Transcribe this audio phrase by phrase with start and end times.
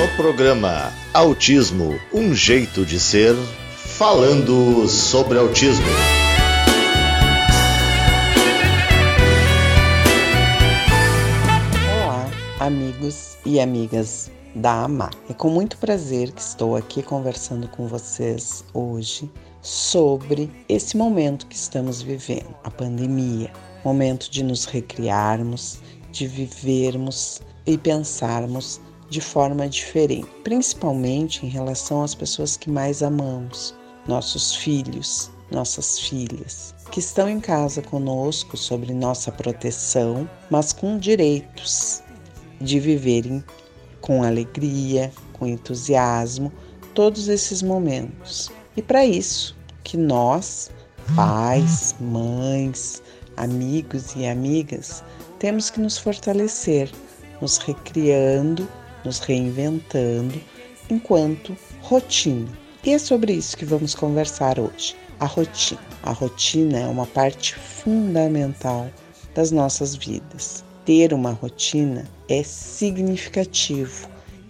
[0.00, 3.34] No programa Autismo, um jeito de ser,
[3.76, 5.84] falando sobre autismo.
[12.02, 15.10] Olá, amigos e amigas da AMA.
[15.28, 19.30] É com muito prazer que estou aqui conversando com vocês hoje
[19.60, 23.52] sobre esse momento que estamos vivendo, a pandemia.
[23.84, 25.78] Momento de nos recriarmos,
[26.10, 28.80] de vivermos e pensarmos
[29.10, 33.74] de forma diferente, principalmente em relação às pessoas que mais amamos,
[34.06, 42.02] nossos filhos, nossas filhas, que estão em casa conosco sobre nossa proteção, mas com direitos
[42.60, 43.44] de viverem
[44.00, 46.52] com alegria, com entusiasmo,
[46.94, 48.50] todos esses momentos.
[48.76, 50.70] E para isso que nós,
[51.14, 53.02] pais, mães,
[53.36, 55.02] amigos e amigas,
[55.38, 56.90] temos que nos fortalecer,
[57.40, 58.68] nos recriando,
[59.04, 60.40] nos reinventando
[60.90, 62.48] enquanto rotina.
[62.84, 64.96] E é sobre isso que vamos conversar hoje.
[65.18, 65.80] A rotina.
[66.02, 68.90] A rotina é uma parte fundamental
[69.34, 70.64] das nossas vidas.
[70.84, 74.08] Ter uma rotina é significativo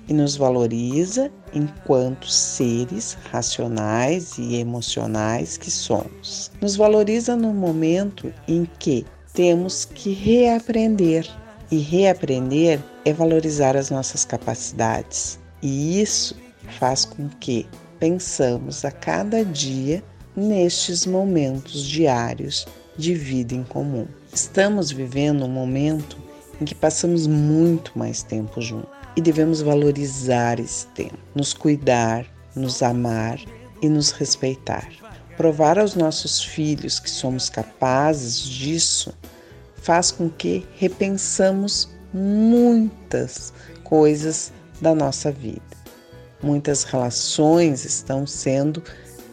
[0.08, 6.50] e nos valoriza enquanto seres racionais e emocionais que somos.
[6.60, 11.28] Nos valoriza no momento em que temos que reaprender.
[11.70, 15.38] E reaprender é valorizar as nossas capacidades.
[15.62, 16.36] E isso
[16.78, 17.66] faz com que
[17.98, 20.02] pensamos a cada dia
[20.34, 24.06] nestes momentos diários de vida em comum.
[24.32, 26.16] Estamos vivendo um momento
[26.60, 32.82] em que passamos muito mais tempo juntos e devemos valorizar esse tempo, nos cuidar, nos
[32.82, 33.41] amar
[33.82, 34.88] e nos respeitar.
[35.36, 39.12] Provar aos nossos filhos que somos capazes disso
[39.83, 43.53] faz com que repensamos muitas
[43.84, 45.61] coisas da nossa vida.
[46.42, 48.83] Muitas relações estão sendo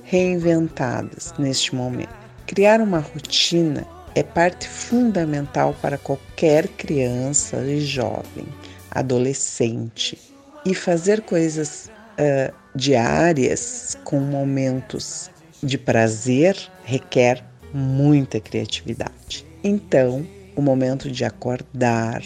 [0.03, 2.15] reinventadas neste momento.
[2.45, 3.85] Criar uma rotina
[4.15, 8.47] é parte fundamental para qualquer criança e jovem,
[8.89, 10.17] adolescente.
[10.65, 15.29] E fazer coisas uh, diárias com momentos
[15.61, 19.45] de prazer requer muita criatividade.
[19.63, 20.25] Então,
[20.57, 22.23] o momento de acordar,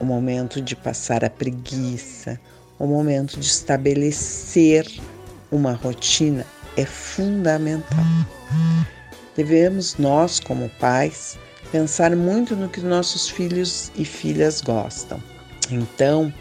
[0.00, 2.38] o momento de passar a preguiça,
[2.76, 4.84] o momento de estabelecer
[5.50, 6.44] uma rotina
[6.76, 8.04] é fundamental.
[9.36, 11.38] Devemos nós, como pais,
[11.70, 15.22] pensar muito no que nossos filhos e filhas gostam.
[15.70, 16.34] Então,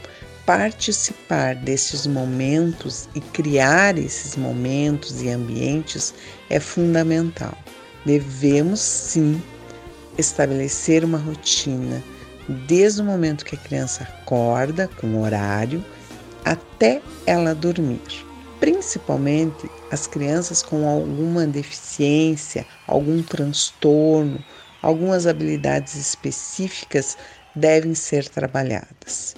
[0.43, 6.15] participar desses momentos e criar esses momentos e ambientes
[6.49, 7.55] é fundamental.
[8.03, 9.39] Devemos sim
[10.17, 12.03] estabelecer uma rotina
[12.67, 15.83] desde o momento que a criança acorda, com horário,
[16.45, 18.25] até ela dormir.
[18.59, 24.43] Principalmente as crianças com alguma deficiência, algum transtorno,
[24.81, 27.17] algumas habilidades específicas
[27.55, 29.35] devem ser trabalhadas.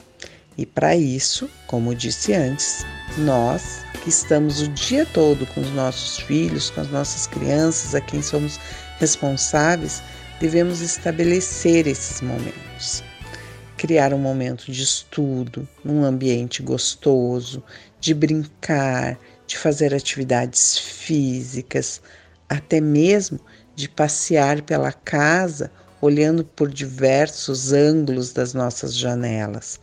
[0.57, 2.85] E para isso, como disse antes,
[3.18, 8.01] nós que estamos o dia todo com os nossos filhos, com as nossas crianças, a
[8.01, 8.59] quem somos
[9.00, 10.01] responsáveis,
[10.39, 13.03] devemos estabelecer esses momentos.
[13.75, 17.63] Criar um momento de estudo, num ambiente gostoso,
[18.00, 22.01] de brincar, de fazer atividades físicas,
[22.47, 23.39] até mesmo
[23.75, 29.79] de passear pela casa olhando por diversos ângulos das nossas janelas,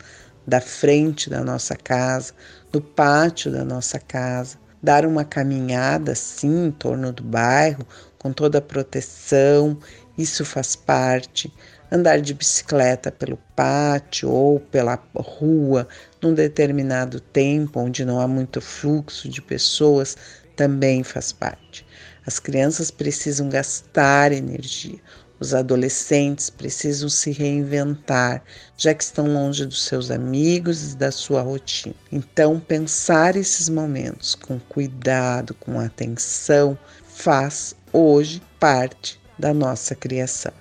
[0.46, 2.32] da frente da nossa casa,
[2.72, 7.86] do pátio da nossa casa, dar uma caminhada assim em torno do bairro
[8.18, 9.78] com toda a proteção
[10.16, 11.52] isso faz parte.
[11.90, 15.86] Andar de bicicleta pelo pátio ou pela rua
[16.20, 20.16] num determinado tempo onde não há muito fluxo de pessoas
[20.56, 21.86] também faz parte.
[22.26, 24.98] As crianças precisam gastar energia.
[25.38, 28.42] Os adolescentes precisam se reinventar,
[28.76, 31.94] já que estão longe dos seus amigos e da sua rotina.
[32.10, 40.52] Então, pensar esses momentos com cuidado, com atenção, faz hoje parte da nossa criação.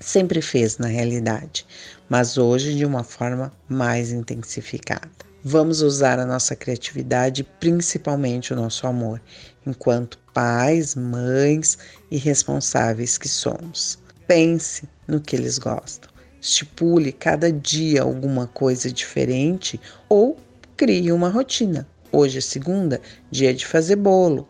[0.00, 1.64] Sempre fez, na realidade,
[2.08, 5.08] mas hoje de uma forma mais intensificada.
[5.44, 9.20] Vamos usar a nossa criatividade, principalmente o nosso amor,
[9.66, 11.78] enquanto pais, mães
[12.10, 13.98] e responsáveis que somos.
[14.26, 16.10] Pense no que eles gostam.
[16.40, 20.36] Estipule cada dia alguma coisa diferente ou
[20.76, 21.86] crie uma rotina.
[22.10, 23.00] Hoje é segunda,
[23.30, 24.48] dia de fazer bolo.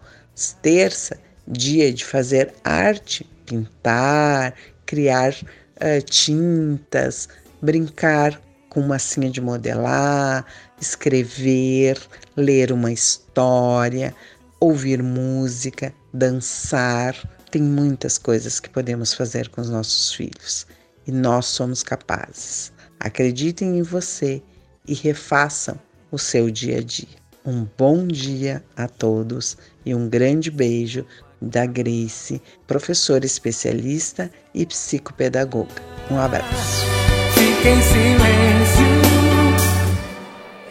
[0.60, 4.54] Terça, dia de fazer arte pintar,
[4.86, 7.28] criar uh, tintas,
[7.60, 10.46] brincar com massinha de modelar,
[10.80, 12.00] escrever,
[12.36, 14.14] ler uma história,
[14.58, 17.14] ouvir música, dançar.
[17.50, 20.66] Tem muitas coisas que podemos fazer com os nossos filhos
[21.06, 22.72] e nós somos capazes.
[22.98, 24.42] Acreditem em você
[24.86, 25.78] e refaçam
[26.10, 27.22] o seu dia a dia.
[27.44, 31.04] Um bom dia a todos e um grande beijo
[31.42, 35.82] da Grace, professora especialista e psicopedagoga.
[36.10, 36.86] Um abraço.
[37.34, 38.86] Fique em silêncio,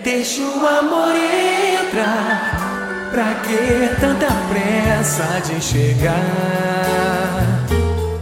[0.04, 2.62] deixa o amor entrar.
[3.12, 7.12] Pra que tanta pressa de chegar?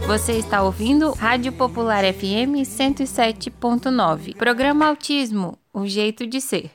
[0.08, 4.34] Você está ouvindo Rádio Popular FM 107.9.
[4.34, 6.68] Programa Autismo, o jeito de ser.